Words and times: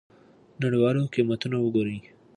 نړیوال 0.61 0.95
قیمتونه 1.13 1.57
وګورئ. 1.59 1.97